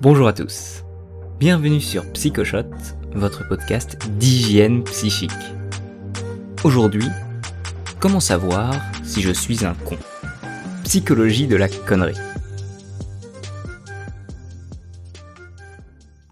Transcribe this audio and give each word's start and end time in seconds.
Bonjour 0.00 0.26
à 0.26 0.32
tous. 0.32 0.84
Bienvenue 1.38 1.80
sur 1.80 2.10
Psychoshot, 2.12 2.68
votre 3.12 3.46
podcast 3.48 3.96
d'hygiène 4.18 4.82
psychique. 4.84 5.30
Aujourd'hui, 6.64 7.06
comment 8.00 8.20
savoir 8.20 8.74
si 9.04 9.22
je 9.22 9.30
suis 9.30 9.64
un 9.64 9.74
con? 9.74 9.96
Psychologie 10.82 11.46
de 11.46 11.56
la 11.56 11.68
connerie. 11.68 12.18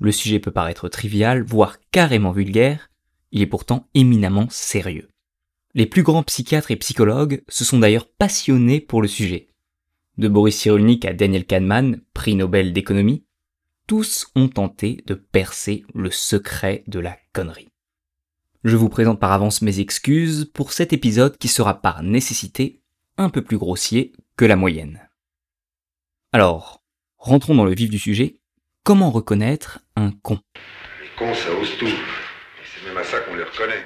Le 0.00 0.12
sujet 0.12 0.40
peut 0.40 0.50
paraître 0.50 0.88
trivial, 0.88 1.42
voire 1.42 1.79
carrément 1.92 2.32
vulgaire, 2.32 2.90
il 3.30 3.42
est 3.42 3.46
pourtant 3.46 3.88
éminemment 3.94 4.48
sérieux. 4.50 5.08
Les 5.74 5.86
plus 5.86 6.02
grands 6.02 6.24
psychiatres 6.24 6.72
et 6.72 6.76
psychologues 6.76 7.42
se 7.48 7.64
sont 7.64 7.79
d'ailleurs 7.79 8.08
passionnés 8.08 8.80
pour 8.80 9.00
le 9.00 9.08
sujet. 9.08 9.46
De 10.18 10.29
Boris 10.29 10.56
Cyrulnik 10.58 11.04
à 11.06 11.14
Daniel 11.14 11.46
Kahneman, 11.46 12.00
prix 12.12 12.34
Nobel 12.34 12.74
d'économie, 12.74 13.25
tous 13.86 14.27
ont 14.35 14.49
tenté 14.49 15.03
de 15.07 15.14
percer 15.14 15.85
le 15.95 16.11
secret 16.11 16.85
de 16.86 16.99
la 16.99 17.17
connerie. 17.32 17.68
Je 18.64 18.77
vous 18.77 18.89
présente 18.89 19.18
par 19.18 19.32
avance 19.32 19.63
mes 19.63 19.81
excuses 19.81 20.50
pour 20.54 20.73
cet 20.73 20.93
épisode 20.93 21.36
qui 21.36 21.49
sera 21.49 21.81
par 21.81 22.03
nécessité 22.03 22.81
un 23.17 23.29
peu 23.29 23.43
plus 23.43 23.59
grossier 23.59 24.13
que 24.37 24.45
la 24.45 24.57
moyenne. 24.57 25.09
Alors, 26.32 26.82
rentrons 27.18 27.54
dans 27.54 27.64
le 27.64 27.75
vif 27.75 27.90
du 27.90 27.99
sujet. 27.99 28.40
Comment 28.85 29.11
reconnaître 29.11 29.81
un 29.96 30.12
con? 30.12 30.40
Les 31.03 31.09
cons, 31.18 31.35
ça 31.35 31.53
ose 31.61 31.76
tout. 31.79 31.87
Et 31.87 32.64
c'est 32.64 32.87
même 32.87 32.97
à 32.97 33.05
ça 33.05 33.20
qu'on 33.20 33.34
les 33.34 33.45
reconnaît. 33.45 33.84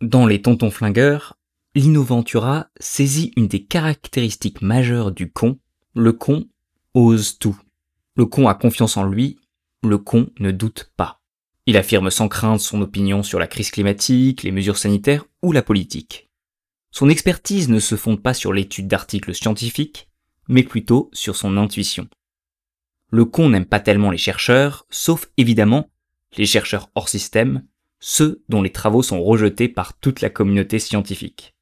Dans 0.00 0.26
Les 0.26 0.40
Tontons 0.42 0.70
Flingueurs, 0.70 1.38
Lino 1.74 2.02
Ventura 2.02 2.68
saisit 2.78 3.32
une 3.36 3.48
des 3.48 3.64
caractéristiques 3.64 4.62
majeures 4.62 5.10
du 5.10 5.32
con. 5.32 5.58
Le 5.94 6.12
con 6.12 6.46
ose 6.94 7.38
tout. 7.38 7.58
Le 8.18 8.26
con 8.26 8.48
a 8.48 8.54
confiance 8.54 8.96
en 8.96 9.04
lui, 9.04 9.38
le 9.84 9.96
con 9.96 10.30
ne 10.40 10.50
doute 10.50 10.90
pas. 10.96 11.22
Il 11.66 11.76
affirme 11.76 12.10
sans 12.10 12.26
crainte 12.26 12.58
son 12.58 12.82
opinion 12.82 13.22
sur 13.22 13.38
la 13.38 13.46
crise 13.46 13.70
climatique, 13.70 14.42
les 14.42 14.50
mesures 14.50 14.76
sanitaires 14.76 15.24
ou 15.40 15.52
la 15.52 15.62
politique. 15.62 16.28
Son 16.90 17.08
expertise 17.08 17.68
ne 17.68 17.78
se 17.78 17.94
fonde 17.94 18.20
pas 18.20 18.34
sur 18.34 18.52
l'étude 18.52 18.88
d'articles 18.88 19.36
scientifiques, 19.36 20.08
mais 20.48 20.64
plutôt 20.64 21.10
sur 21.12 21.36
son 21.36 21.56
intuition. 21.56 22.08
Le 23.12 23.24
con 23.24 23.50
n'aime 23.50 23.66
pas 23.66 23.78
tellement 23.78 24.10
les 24.10 24.18
chercheurs, 24.18 24.84
sauf 24.90 25.30
évidemment 25.36 25.88
les 26.36 26.46
chercheurs 26.46 26.90
hors 26.96 27.08
système, 27.08 27.68
ceux 28.00 28.42
dont 28.48 28.62
les 28.62 28.72
travaux 28.72 29.04
sont 29.04 29.22
rejetés 29.22 29.68
par 29.68 29.96
toute 29.96 30.22
la 30.22 30.30
communauté 30.30 30.80
scientifique. 30.80 31.54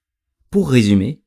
Pour 0.48 0.70
résumer, 0.70 1.20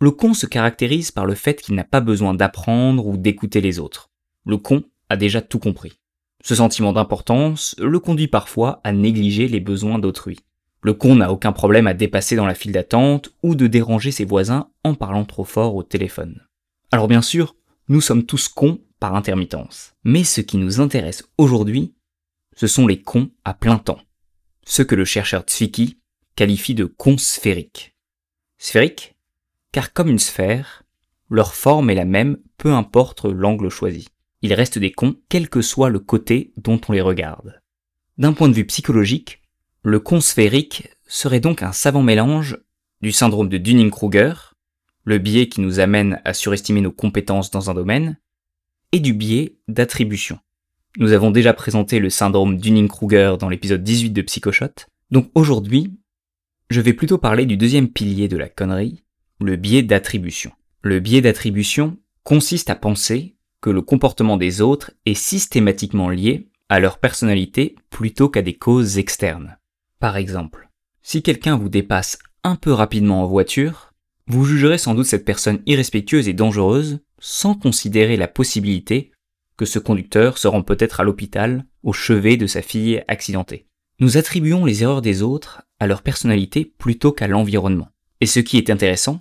le 0.00 0.12
con 0.12 0.34
se 0.34 0.46
caractérise 0.46 1.10
par 1.10 1.26
le 1.26 1.34
fait 1.34 1.60
qu'il 1.60 1.74
n'a 1.74 1.82
pas 1.82 2.00
besoin 2.00 2.32
d'apprendre 2.32 3.08
ou 3.08 3.16
d'écouter 3.16 3.60
les 3.60 3.80
autres. 3.80 4.08
Le 4.44 4.56
con 4.56 4.82
a 5.08 5.16
déjà 5.16 5.40
tout 5.40 5.58
compris. 5.58 5.98
Ce 6.42 6.54
sentiment 6.54 6.92
d'importance 6.92 7.74
le 7.78 7.98
conduit 7.98 8.28
parfois 8.28 8.80
à 8.84 8.92
négliger 8.92 9.48
les 9.48 9.60
besoins 9.60 9.98
d'autrui. 9.98 10.38
Le 10.82 10.94
con 10.94 11.16
n'a 11.16 11.32
aucun 11.32 11.52
problème 11.52 11.86
à 11.86 11.94
dépasser 11.94 12.36
dans 12.36 12.46
la 12.46 12.54
file 12.54 12.72
d'attente 12.72 13.30
ou 13.42 13.54
de 13.54 13.66
déranger 13.66 14.12
ses 14.12 14.24
voisins 14.24 14.70
en 14.84 14.94
parlant 14.94 15.24
trop 15.24 15.44
fort 15.44 15.74
au 15.74 15.82
téléphone. 15.82 16.46
Alors 16.92 17.08
bien 17.08 17.22
sûr, 17.22 17.56
nous 17.88 18.00
sommes 18.00 18.24
tous 18.24 18.48
cons 18.48 18.80
par 19.00 19.14
intermittence. 19.14 19.94
Mais 20.04 20.24
ce 20.24 20.40
qui 20.40 20.56
nous 20.56 20.80
intéresse 20.80 21.28
aujourd'hui, 21.36 21.94
ce 22.54 22.66
sont 22.66 22.86
les 22.86 23.00
cons 23.00 23.30
à 23.44 23.54
plein 23.54 23.78
temps. 23.78 24.00
Ce 24.64 24.82
que 24.82 24.94
le 24.94 25.04
chercheur 25.04 25.44
Zwicky 25.48 25.98
qualifie 26.36 26.74
de 26.74 26.84
cons 26.84 27.18
sphériques. 27.18 27.96
Sphériques 28.58 29.16
Car 29.72 29.92
comme 29.92 30.08
une 30.08 30.18
sphère, 30.18 30.84
leur 31.30 31.54
forme 31.54 31.90
est 31.90 31.94
la 31.94 32.04
même 32.04 32.38
peu 32.56 32.72
importe 32.72 33.24
l'angle 33.24 33.68
choisi. 33.68 34.08
Ils 34.42 34.54
restent 34.54 34.78
des 34.78 34.92
cons 34.92 35.16
quel 35.28 35.48
que 35.48 35.62
soit 35.62 35.90
le 35.90 35.98
côté 35.98 36.52
dont 36.56 36.80
on 36.88 36.92
les 36.92 37.00
regarde. 37.00 37.60
D'un 38.18 38.32
point 38.32 38.48
de 38.48 38.54
vue 38.54 38.66
psychologique, 38.66 39.42
le 39.82 40.00
con 40.00 40.20
sphérique 40.20 40.88
serait 41.06 41.40
donc 41.40 41.62
un 41.62 41.72
savant 41.72 42.02
mélange 42.02 42.58
du 43.00 43.12
syndrome 43.12 43.48
de 43.48 43.58
Dunning-Kruger, 43.58 44.34
le 45.04 45.18
biais 45.18 45.48
qui 45.48 45.60
nous 45.60 45.80
amène 45.80 46.20
à 46.24 46.34
surestimer 46.34 46.80
nos 46.80 46.92
compétences 46.92 47.50
dans 47.50 47.70
un 47.70 47.74
domaine, 47.74 48.18
et 48.92 49.00
du 49.00 49.12
biais 49.12 49.56
d'attribution. 49.68 50.38
Nous 50.98 51.12
avons 51.12 51.30
déjà 51.30 51.52
présenté 51.54 51.98
le 51.98 52.10
syndrome 52.10 52.58
Dunning-Kruger 52.58 53.36
dans 53.38 53.48
l'épisode 53.48 53.82
18 53.82 54.10
de 54.10 54.22
Psychoshot, 54.22 54.86
donc 55.10 55.30
aujourd'hui, 55.34 55.98
je 56.70 56.80
vais 56.80 56.92
plutôt 56.92 57.18
parler 57.18 57.46
du 57.46 57.56
deuxième 57.56 57.88
pilier 57.88 58.28
de 58.28 58.36
la 58.36 58.48
connerie, 58.48 59.04
le 59.40 59.56
biais 59.56 59.82
d'attribution. 59.82 60.52
Le 60.82 61.00
biais 61.00 61.20
d'attribution 61.20 61.96
consiste 62.24 62.68
à 62.68 62.74
penser 62.74 63.36
que 63.60 63.70
le 63.70 63.82
comportement 63.82 64.36
des 64.36 64.60
autres 64.60 64.92
est 65.06 65.14
systématiquement 65.14 66.10
lié 66.10 66.48
à 66.68 66.80
leur 66.80 66.98
personnalité 66.98 67.76
plutôt 67.90 68.28
qu'à 68.28 68.42
des 68.42 68.54
causes 68.54 68.98
externes. 68.98 69.58
Par 69.98 70.16
exemple, 70.16 70.68
si 71.02 71.22
quelqu'un 71.22 71.56
vous 71.56 71.68
dépasse 71.68 72.18
un 72.44 72.56
peu 72.56 72.72
rapidement 72.72 73.22
en 73.22 73.26
voiture, 73.26 73.92
vous 74.26 74.44
jugerez 74.44 74.78
sans 74.78 74.94
doute 74.94 75.06
cette 75.06 75.24
personne 75.24 75.62
irrespectueuse 75.66 76.28
et 76.28 76.34
dangereuse 76.34 77.00
sans 77.18 77.54
considérer 77.54 78.16
la 78.16 78.28
possibilité 78.28 79.10
que 79.56 79.64
ce 79.64 79.78
conducteur 79.78 80.38
se 80.38 80.46
rend 80.46 80.62
peut-être 80.62 81.00
à 81.00 81.04
l'hôpital 81.04 81.64
au 81.82 81.92
chevet 81.92 82.36
de 82.36 82.46
sa 82.46 82.62
fille 82.62 83.02
accidentée. 83.08 83.66
Nous 84.00 84.16
attribuons 84.16 84.64
les 84.64 84.82
erreurs 84.82 85.02
des 85.02 85.22
autres 85.22 85.62
à 85.80 85.86
leur 85.86 86.02
personnalité 86.02 86.64
plutôt 86.64 87.10
qu'à 87.10 87.26
l'environnement. 87.26 87.88
Et 88.20 88.26
ce 88.26 88.40
qui 88.40 88.56
est 88.56 88.70
intéressant, 88.70 89.20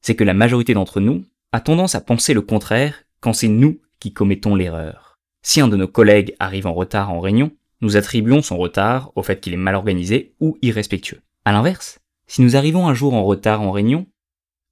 c'est 0.00 0.14
que 0.14 0.24
la 0.24 0.34
majorité 0.34 0.72
d'entre 0.72 1.00
nous 1.00 1.24
a 1.52 1.60
tendance 1.60 1.94
à 1.94 2.00
penser 2.00 2.32
le 2.32 2.40
contraire 2.40 3.03
quand 3.24 3.32
c'est 3.32 3.48
nous 3.48 3.80
qui 4.00 4.12
commettons 4.12 4.54
l'erreur. 4.54 5.18
Si 5.40 5.62
un 5.62 5.68
de 5.68 5.78
nos 5.78 5.88
collègues 5.88 6.36
arrive 6.40 6.66
en 6.66 6.74
retard 6.74 7.10
en 7.10 7.20
réunion, 7.20 7.52
nous 7.80 7.96
attribuons 7.96 8.42
son 8.42 8.58
retard 8.58 9.12
au 9.14 9.22
fait 9.22 9.40
qu'il 9.40 9.54
est 9.54 9.56
mal 9.56 9.76
organisé 9.76 10.34
ou 10.40 10.58
irrespectueux. 10.60 11.22
À 11.46 11.52
l'inverse, 11.52 12.00
si 12.26 12.42
nous 12.42 12.54
arrivons 12.54 12.86
un 12.86 12.92
jour 12.92 13.14
en 13.14 13.24
retard 13.24 13.62
en 13.62 13.72
réunion, 13.72 14.06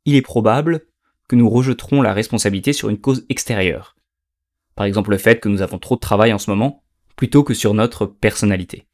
il 0.05 0.17
est 0.17 0.21
probable 0.21 0.83
que 1.29 1.37
nous 1.37 1.49
rejeterons 1.49 2.03
la 2.03 2.13
responsabilité 2.13 2.75
sur 2.75 2.91
une 2.91 3.01
cause 3.01 3.25
extérieure. 3.31 3.97
Par 4.75 4.85
exemple 4.85 5.13
le 5.13 5.19
fait 5.19 5.41
que 5.41 5.49
nous 5.49 5.63
avons 5.63 5.79
trop 5.79 5.95
de 5.95 6.01
travail 6.01 6.35
en 6.35 6.39
ce 6.39 6.51
moment, 6.51 6.85
plutôt 7.17 7.45
que 7.45 7.55
sur 7.55 7.73
notre 7.73 8.05
personnalité. 8.05 8.87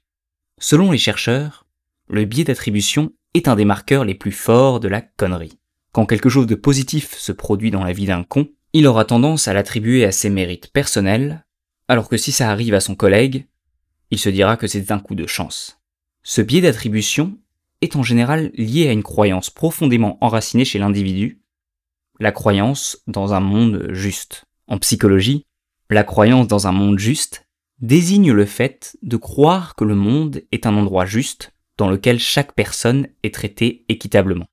Selon 0.61 0.93
les 0.93 0.99
chercheurs, 0.99 1.67
le 2.07 2.27
biais 2.27 2.45
d'attribution 2.45 3.13
est 3.35 3.49
un 3.49 3.57
des 3.57 3.65
marqueurs 3.65 4.05
les 4.05 4.15
plus 4.15 4.31
forts 4.31 4.79
de 4.79 4.87
la 4.87 5.01
connerie. 5.01 5.59
Quand 5.91 6.07
quelque 6.07 6.29
chose 6.29 6.47
de 6.47 6.55
positif 6.55 7.17
se 7.17 7.33
produit 7.33 7.73
dans 7.73 7.83
la 7.83 7.93
vie 7.93 8.07
d'un 8.07 8.23
con, 8.23 8.47
il 8.73 8.87
aura 8.87 9.05
tendance 9.05 9.49
à 9.49 9.55
l'attribuer 9.55 10.05
à 10.05 10.13
ses 10.13 10.31
mérites 10.31 10.71
personnels, 10.73 11.45
alors 11.89 12.09
que 12.09 12.17
si 12.17 12.33
ça 12.33 12.51
arrive 12.51 12.75
à 12.75 12.81
son 12.81 12.95
collègue, 12.95 13.47
il 14.11 14.19
se 14.19 14.29
dira 14.29 14.57
que 14.57 14.67
c'est 14.67 14.91
un 14.91 14.99
coup 14.99 15.15
de 15.15 15.27
chance. 15.27 15.81
Ce 16.23 16.41
biais 16.41 16.61
d'attribution 16.61 17.39
est 17.81 17.97
en 17.97 18.03
général 18.03 18.51
lié 18.55 18.89
à 18.89 18.93
une 18.93 19.03
croyance 19.03 19.51
profondément 19.51 20.19
enracinée 20.21 20.65
chez 20.65 20.79
l'individu, 20.79 21.41
la 22.21 22.33
croyance 22.33 23.03
dans 23.07 23.33
un 23.33 23.41
monde 23.41 23.89
juste. 23.91 24.45
En 24.67 24.79
psychologie, 24.79 25.47
la 25.89 26.05
croyance 26.05 26.49
dans 26.49 26.67
un 26.67 26.73
monde 26.73 26.99
juste 26.99 27.47
désigne 27.81 28.33
le 28.33 28.45
fait 28.45 28.97
de 29.03 29.17
croire 29.17 29.77
que 29.77 29.85
le 29.85 29.95
monde 29.95 30.43
est 30.53 30.67
un 30.67 30.77
endroit 30.77 31.07
juste 31.07 31.53
dans 31.79 31.89
lequel 31.89 32.19
chaque 32.19 32.55
personne 32.55 33.09
est 33.23 33.33
traitée 33.33 33.85
équitablement. 33.89 34.47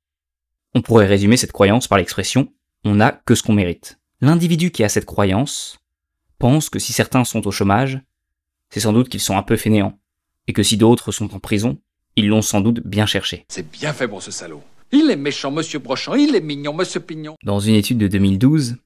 On 0.75 0.81
pourrait 0.81 1.07
résumer 1.07 1.35
cette 1.35 1.51
croyance 1.51 1.87
par 1.87 1.97
l'expression 1.97 2.53
on 2.85 2.95
n'a 2.95 3.11
que 3.11 3.33
ce 3.35 3.43
qu'on 3.43 3.53
mérite. 3.53 3.99
L'individu 4.25 4.71
qui 4.71 4.83
a 4.83 4.89
cette 4.89 5.05
croyance 5.05 5.77
pense 6.39 6.71
que 6.71 6.79
si 6.79 6.93
certains 6.93 7.23
sont 7.25 7.45
au 7.45 7.51
chômage, 7.51 8.01
c'est 8.71 8.79
sans 8.79 8.91
doute 8.91 9.07
qu'ils 9.07 9.19
sont 9.19 9.37
un 9.37 9.43
peu 9.43 9.55
fainéants, 9.55 9.99
et 10.47 10.53
que 10.53 10.63
si 10.63 10.77
d'autres 10.77 11.11
sont 11.11 11.35
en 11.35 11.39
prison, 11.39 11.77
ils 12.15 12.27
l'ont 12.27 12.41
sans 12.41 12.59
doute 12.59 12.81
bien 12.83 13.05
cherché. 13.05 13.45
C'est 13.49 13.69
bien 13.69 13.93
fait 13.93 14.07
pour 14.07 14.23
ce 14.23 14.31
salaud. 14.31 14.63
Il 14.91 15.11
est 15.11 15.15
méchant, 15.15 15.51
monsieur 15.51 15.77
Brochant, 15.77 16.15
il 16.15 16.35
est 16.35 16.41
mignon, 16.41 16.73
monsieur 16.73 17.01
Pignon. 17.01 17.35
Dans 17.43 17.59
une 17.59 17.75
étude 17.75 17.99
de 17.99 18.07
2012, 18.07 18.77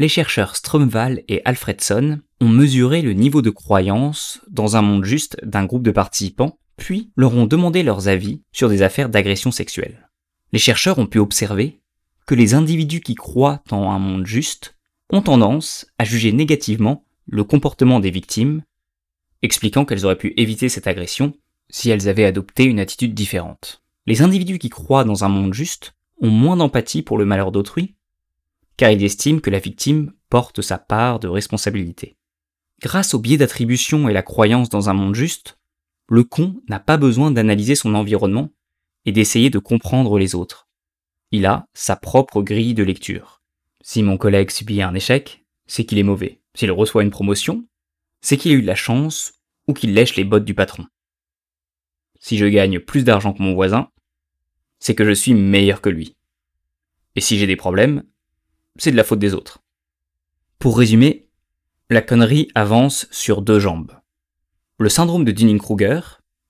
les 0.00 0.08
chercheurs 0.08 0.56
Stromval 0.56 1.22
et 1.28 1.40
Alfredson 1.44 2.18
ont 2.40 2.48
mesuré 2.48 3.00
le 3.00 3.12
niveau 3.12 3.42
de 3.42 3.50
croyance 3.50 4.40
dans 4.50 4.74
un 4.74 4.82
monde 4.82 5.04
juste 5.04 5.36
d'un 5.44 5.66
groupe 5.66 5.84
de 5.84 5.92
participants, 5.92 6.58
puis 6.78 7.12
leur 7.16 7.36
ont 7.36 7.46
demandé 7.46 7.84
leurs 7.84 8.08
avis 8.08 8.42
sur 8.50 8.68
des 8.68 8.82
affaires 8.82 9.08
d'agression 9.08 9.52
sexuelle. 9.52 10.10
Les 10.52 10.58
chercheurs 10.58 10.98
ont 10.98 11.06
pu 11.06 11.20
observer 11.20 11.80
que 12.26 12.34
les 12.34 12.54
individus 12.54 13.00
qui 13.00 13.14
croient 13.14 13.62
en 13.70 13.90
un 13.90 13.98
monde 13.98 14.26
juste 14.26 14.76
ont 15.10 15.22
tendance 15.22 15.86
à 15.98 16.04
juger 16.04 16.32
négativement 16.32 17.04
le 17.26 17.44
comportement 17.44 18.00
des 18.00 18.10
victimes, 18.10 18.62
expliquant 19.42 19.84
qu'elles 19.84 20.04
auraient 20.04 20.16
pu 20.16 20.32
éviter 20.36 20.68
cette 20.68 20.86
agression 20.86 21.34
si 21.68 21.90
elles 21.90 22.08
avaient 22.08 22.24
adopté 22.24 22.64
une 22.64 22.80
attitude 22.80 23.14
différente. 23.14 23.82
Les 24.06 24.22
individus 24.22 24.58
qui 24.58 24.70
croient 24.70 25.04
dans 25.04 25.24
un 25.24 25.28
monde 25.28 25.54
juste 25.54 25.94
ont 26.20 26.30
moins 26.30 26.56
d'empathie 26.56 27.02
pour 27.02 27.18
le 27.18 27.24
malheur 27.24 27.52
d'autrui, 27.52 27.94
car 28.76 28.90
ils 28.90 29.04
estiment 29.04 29.40
que 29.40 29.50
la 29.50 29.58
victime 29.58 30.12
porte 30.30 30.62
sa 30.62 30.78
part 30.78 31.20
de 31.20 31.28
responsabilité. 31.28 32.16
Grâce 32.82 33.14
au 33.14 33.18
biais 33.18 33.36
d'attribution 33.36 34.08
et 34.08 34.12
la 34.12 34.22
croyance 34.22 34.68
dans 34.68 34.90
un 34.90 34.94
monde 34.94 35.14
juste, 35.14 35.58
le 36.08 36.24
con 36.24 36.56
n'a 36.68 36.80
pas 36.80 36.96
besoin 36.96 37.30
d'analyser 37.30 37.74
son 37.74 37.94
environnement 37.94 38.50
et 39.06 39.12
d'essayer 39.12 39.48
de 39.48 39.58
comprendre 39.58 40.18
les 40.18 40.34
autres 40.34 40.64
il 41.34 41.46
a 41.46 41.66
sa 41.74 41.96
propre 41.96 42.42
grille 42.42 42.74
de 42.74 42.84
lecture. 42.84 43.42
Si 43.82 44.02
mon 44.02 44.16
collègue 44.16 44.50
subit 44.50 44.82
un 44.82 44.94
échec, 44.94 45.44
c'est 45.66 45.84
qu'il 45.84 45.98
est 45.98 46.04
mauvais. 46.04 46.40
S'il 46.54 46.70
reçoit 46.70 47.02
une 47.02 47.10
promotion, 47.10 47.66
c'est 48.20 48.36
qu'il 48.36 48.52
a 48.52 48.54
eu 48.54 48.62
de 48.62 48.66
la 48.66 48.76
chance 48.76 49.34
ou 49.66 49.72
qu'il 49.72 49.94
lèche 49.94 50.14
les 50.14 50.24
bottes 50.24 50.44
du 50.44 50.54
patron. 50.54 50.86
Si 52.20 52.38
je 52.38 52.46
gagne 52.46 52.78
plus 52.78 53.04
d'argent 53.04 53.32
que 53.32 53.42
mon 53.42 53.54
voisin, 53.54 53.90
c'est 54.78 54.94
que 54.94 55.04
je 55.04 55.10
suis 55.10 55.34
meilleur 55.34 55.80
que 55.80 55.88
lui. 55.88 56.16
Et 57.16 57.20
si 57.20 57.36
j'ai 57.36 57.46
des 57.46 57.56
problèmes, 57.56 58.04
c'est 58.76 58.92
de 58.92 58.96
la 58.96 59.04
faute 59.04 59.18
des 59.18 59.34
autres. 59.34 59.58
Pour 60.58 60.78
résumer, 60.78 61.28
la 61.90 62.00
connerie 62.00 62.48
avance 62.54 63.08
sur 63.10 63.42
deux 63.42 63.58
jambes. 63.58 63.92
Le 64.78 64.88
syndrome 64.88 65.24
de 65.24 65.32
Dunning-Kruger, 65.32 66.00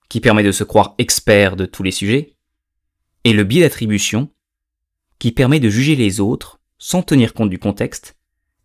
qui 0.09 0.21
permet 0.21 0.43
de 0.43 0.51
se 0.51 0.63
croire 0.63 0.93
expert 0.99 1.55
de 1.55 1.65
tous 1.65 1.83
les 1.83 1.91
sujets, 1.91 2.35
et 3.23 3.33
le 3.33 3.43
biais 3.43 3.61
d'attribution, 3.61 4.29
qui 5.19 5.31
permet 5.31 5.59
de 5.59 5.69
juger 5.69 5.95
les 5.95 6.19
autres 6.19 6.59
sans 6.77 7.01
tenir 7.01 7.33
compte 7.33 7.49
du 7.49 7.59
contexte, 7.59 8.15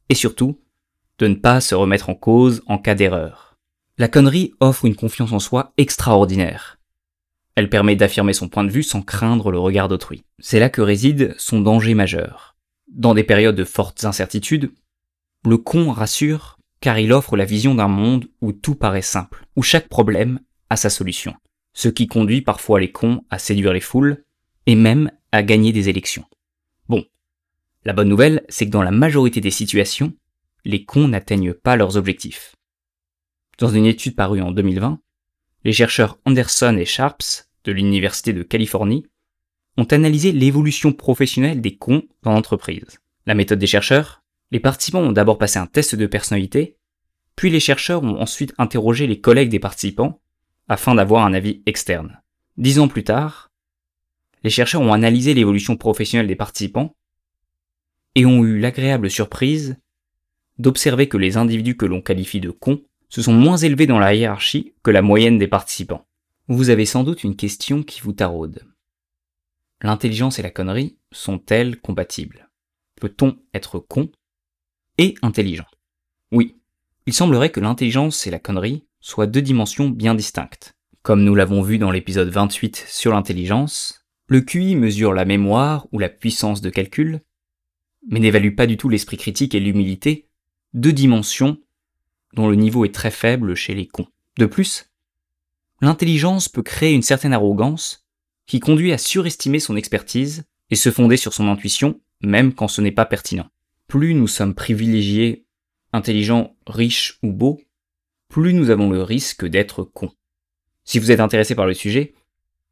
et 0.09 0.15
surtout, 0.15 0.61
de 1.19 1.27
ne 1.27 1.35
pas 1.35 1.61
se 1.61 1.75
remettre 1.75 2.11
en 2.11 2.15
cause 2.15 2.63
en 2.67 2.79
cas 2.79 2.95
d'erreur. 2.95 3.57
La 3.99 4.09
connerie 4.09 4.55
offre 4.61 4.87
une 4.87 4.97
confiance 4.97 5.33
en 5.33 5.39
soi 5.39 5.73
extraordinaire. 5.77 6.79
Elle 7.55 7.69
permet 7.69 7.97
d'affirmer 7.97 8.33
son 8.33 8.49
point 8.49 8.65
de 8.65 8.71
vue 8.71 8.83
sans 8.83 9.03
craindre 9.03 9.51
le 9.51 9.59
regard 9.59 9.89
d'autrui. 9.89 10.25
C'est 10.39 10.61
là 10.61 10.71
que 10.71 10.81
réside 10.81 11.35
son 11.39 11.61
danger 11.61 11.95
majeur. 11.95 12.57
Dans 12.89 13.15
des 13.15 13.25
périodes 13.25 13.57
de 13.57 13.65
fortes 13.65 14.05
incertitudes, 14.05 14.73
le 15.45 15.59
con 15.59 15.93
rassure 15.93 16.59
car 16.81 16.99
il 16.99 17.13
offre 17.13 17.37
la 17.37 17.45
vision 17.45 17.75
d'un 17.75 17.89
monde 17.89 18.27
où 18.41 18.53
tout 18.53 18.75
paraît 18.75 19.03
simple, 19.03 19.47
où 19.55 19.63
chaque 19.63 19.89
problème 19.89 20.41
a 20.71 20.77
sa 20.77 20.91
solution. 20.91 21.35
Ce 21.75 21.89
qui 21.89 22.07
conduit 22.07 22.41
parfois 22.41 22.81
les 22.81 22.91
cons 22.91 23.23
à 23.31 23.39
séduire 23.39 23.73
les 23.73 23.81
foules 23.81 24.25
et 24.67 24.75
même 24.75 25.11
à 25.31 25.43
gagner 25.43 25.73
des 25.73 25.89
élections. 25.89 26.25
La 27.87 27.95
bonne 27.95 28.09
nouvelle, 28.09 28.45
c'est 28.51 28.67
que 28.67 28.71
dans 28.71 28.83
la 28.83 28.91
majorité 28.91 29.41
des 29.41 29.51
situations, 29.51 30.13
les 30.67 30.85
cons 30.85 31.09
n'atteignent 31.09 31.55
pas 31.55 31.77
leurs 31.77 31.97
objectifs. 31.97 32.55
Dans 33.59 33.71
une 33.71 33.87
étude 33.87 34.15
parue 34.15 34.43
en 34.43 34.51
2020, 34.51 35.01
les 35.65 35.73
chercheurs 35.73 36.19
Anderson 36.27 36.77
et 36.79 36.85
Sharps 36.85 37.49
de 37.65 37.73
l'Université 37.73 38.35
de 38.35 38.43
Californie 38.43 39.07
ont 39.79 39.85
analysé 39.85 40.33
l'évolution 40.33 40.93
professionnelle 40.93 41.63
des 41.63 41.77
cons 41.77 42.03
dans 42.23 42.33
l'entreprise. 42.33 42.99
La 43.25 43.35
méthode 43.35 43.59
des 43.59 43.67
chercheurs 43.67 44.23
Les 44.51 44.61
participants 44.61 45.01
ont 45.01 45.13
d'abord 45.13 45.39
passé 45.39 45.59
un 45.59 45.67
test 45.67 45.95
de 45.95 46.07
personnalité, 46.07 46.77
puis 47.37 47.51
les 47.51 47.61
chercheurs 47.61 48.03
ont 48.03 48.21
ensuite 48.21 48.53
interrogé 48.59 49.07
les 49.07 49.21
collègues 49.21 49.49
des 49.49 49.59
participants 49.59 50.21
afin 50.69 50.95
d'avoir 50.95 51.25
un 51.25 51.33
avis 51.33 51.63
externe. 51.65 52.21
Dix 52.59 52.79
ans 52.79 52.89
plus 52.89 53.05
tard, 53.05 53.51
les 54.43 54.51
chercheurs 54.51 54.83
ont 54.83 54.93
analysé 54.93 55.33
l'évolution 55.33 55.77
professionnelle 55.77 56.27
des 56.27 56.37
participants 56.37 56.95
et 58.15 58.27
ont 58.27 58.45
eu 58.45 58.59
l'agréable 58.59 59.11
surprise 59.11 59.77
d'observer 60.59 61.09
que 61.09 61.17
les 61.17 61.37
individus 61.37 61.77
que 61.77 61.87
l'on 61.87 62.03
qualifie 62.03 62.41
de 62.41 62.51
cons 62.51 62.83
se 63.09 63.23
sont 63.23 63.33
moins 63.33 63.57
élevés 63.57 63.87
dans 63.87 63.99
la 63.99 64.15
hiérarchie 64.15 64.75
que 64.83 64.91
la 64.91 65.03
moyenne 65.03 65.39
des 65.39 65.49
participants. 65.49 66.07
Vous 66.49 66.71
avez 66.71 66.85
sans 66.85 67.05
doute 67.05 67.25
une 67.25 67.37
question 67.37 67.83
qui 67.83 68.01
vous 68.01 68.13
taraude. 68.13 68.63
L'intelligence 69.83 70.39
et 70.39 70.43
la 70.43 70.51
connerie 70.51 70.97
sont-elles 71.11 71.81
compatibles? 71.81 72.51
Peut-on 73.01 73.39
être 73.55 73.79
con 73.79 74.11
et 74.99 75.15
intelligent? 75.23 75.67
Oui, 76.33 76.57
il 77.07 77.15
semblerait 77.15 77.51
que 77.51 77.61
l'intelligence 77.61 78.27
et 78.27 78.31
la 78.31 78.39
connerie 78.39 78.85
soient 79.01 79.27
deux 79.27 79.43
dimensions 79.43 79.89
bien 79.89 80.15
distinctes. 80.15 80.77
Comme 81.03 81.25
nous 81.25 81.35
l'avons 81.35 81.63
vu 81.63 81.79
dans 81.79 81.91
l'épisode 81.91 82.29
28 82.29 82.85
sur 82.87 83.13
l'intelligence, 83.13 84.05
le 84.27 84.43
QI 84.43 84.77
mesure 84.77 85.15
la 85.15 85.25
mémoire 85.25 85.87
ou 85.93 85.99
la 85.99 86.11
puissance 86.11 86.61
de 86.61 86.69
calcul, 86.69 87.23
mais 88.09 88.21
n'évalue 88.21 88.55
pas 88.55 88.67
du 88.67 88.77
tout 88.77 88.89
l'esprit 88.89 89.17
critique 89.17 89.55
et 89.55 89.61
l'humilité 89.61 90.27
deux 90.75 90.93
dimensions 90.93 91.59
dont 92.35 92.49
le 92.49 92.55
niveau 92.55 92.85
est 92.85 92.95
très 92.95 93.11
faible 93.11 93.55
chez 93.55 93.75
les 93.75 93.87
cons. 93.87 94.07
De 94.39 94.47
plus, 94.47 94.91
l'intelligence 95.81 96.49
peut 96.49 96.63
créer 96.63 96.93
une 96.93 97.03
certaine 97.03 97.33
arrogance 97.33 98.07
qui 98.47 98.61
conduit 98.61 98.93
à 98.93 98.99
surestimer 98.99 99.61
son 99.61 99.77
expertise 99.77 100.45
et 100.71 100.77
se 100.77 100.91
fonder 100.91 101.17
sur 101.17 101.35
son 101.35 101.49
intuition 101.49 102.01
même 102.23 102.53
quand 102.53 102.69
ce 102.69 102.81
n'est 102.81 102.93
pas 102.93 103.07
pertinent. 103.07 103.49
Plus 103.89 104.15
nous 104.15 104.29
sommes 104.29 104.55
privilégiés, 104.55 105.47
intelligents, 105.93 106.57
riches 106.67 107.19
ou 107.23 107.33
beaux, 107.33 107.61
plus 108.29 108.53
nous 108.53 108.71
avons 108.71 108.91
le 108.91 109.03
risque 109.03 109.47
d'être 109.47 109.83
cons. 109.83 110.13
Si 110.85 110.99
vous 110.99 111.11
êtes 111.11 111.21
intéressé 111.21 111.55
par 111.55 111.67
le 111.67 111.75
sujet, 111.75 112.15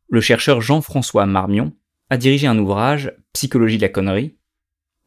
le 0.09 0.21
chercheur 0.21 0.61
Jean-François 0.61 1.27
Marmion 1.27 1.75
a 2.11 2.17
dirigé 2.17 2.47
un 2.47 2.59
ouvrage 2.59 3.13
Psychologie 3.33 3.77
de 3.77 3.83
la 3.83 3.89
connerie 3.89 4.38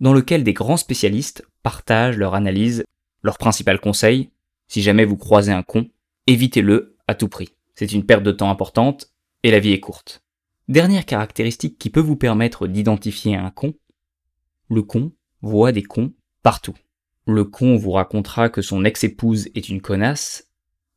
dans 0.02 0.14
lequel 0.14 0.44
des 0.44 0.54
grands 0.54 0.78
spécialistes 0.78 1.46
partagent 1.64 2.18
leur 2.18 2.34
analyse, 2.34 2.84
leur 3.22 3.38
principal 3.38 3.80
conseil, 3.80 4.32
si 4.68 4.82
jamais 4.82 5.06
vous 5.06 5.16
croisez 5.16 5.52
un 5.52 5.64
con, 5.64 5.88
évitez-le 6.28 6.98
à 7.08 7.16
tout 7.16 7.30
prix. 7.30 7.56
C'est 7.76 7.94
une 7.94 8.06
perte 8.06 8.24
de 8.24 8.32
temps 8.32 8.50
importante 8.50 9.14
et 9.44 9.52
la 9.52 9.60
vie 9.60 9.72
est 9.72 9.80
courte. 9.80 10.24
Dernière 10.68 11.06
caractéristique 11.06 11.78
qui 11.78 11.90
peut 11.90 12.02
vous 12.02 12.16
permettre 12.16 12.68
d'identifier 12.68 13.36
un 13.36 13.52
con, 13.52 13.76
le 14.70 14.82
con 14.82 15.12
voit 15.42 15.72
des 15.72 15.84
cons 15.84 16.14
partout. 16.44 16.76
Le 17.28 17.44
con 17.44 17.76
vous 17.76 17.92
racontera 17.92 18.50
que 18.50 18.62
son 18.62 18.84
ex-épouse 18.84 19.50
est 19.54 19.70
une 19.70 19.82
connasse 19.82 20.50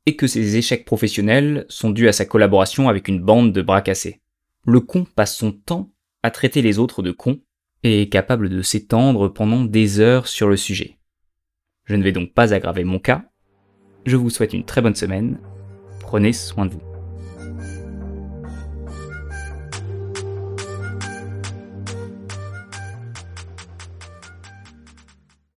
et 0.06 0.16
que 0.16 0.26
ses 0.26 0.56
échecs 0.56 0.84
professionnels 0.84 1.66
sont 1.68 1.90
dus 1.90 2.08
à 2.08 2.12
sa 2.12 2.24
collaboration 2.24 2.88
avec 2.88 3.08
une 3.08 3.20
bande 3.20 3.52
de 3.52 3.62
bras 3.62 3.82
cassés. 3.82 4.22
Le 4.64 4.80
con 4.80 5.04
passe 5.04 5.36
son 5.36 5.52
temps 5.52 5.92
à 6.22 6.30
traiter 6.30 6.62
les 6.62 6.78
autres 6.78 7.02
de 7.02 7.10
cons 7.10 7.40
et 7.84 8.08
capable 8.08 8.48
de 8.48 8.62
s'étendre 8.62 9.28
pendant 9.28 9.62
des 9.62 10.00
heures 10.00 10.26
sur 10.26 10.48
le 10.48 10.56
sujet. 10.56 10.96
Je 11.84 11.94
ne 11.94 12.02
vais 12.02 12.12
donc 12.12 12.32
pas 12.32 12.54
aggraver 12.54 12.82
mon 12.82 12.98
cas. 12.98 13.26
Je 14.06 14.16
vous 14.16 14.30
souhaite 14.30 14.54
une 14.54 14.64
très 14.64 14.80
bonne 14.80 14.94
semaine. 14.94 15.38
Prenez 16.00 16.32
soin 16.32 16.66
de 16.66 16.72
vous. 16.72 16.93